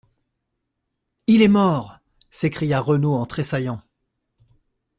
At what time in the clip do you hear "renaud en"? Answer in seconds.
2.79-3.27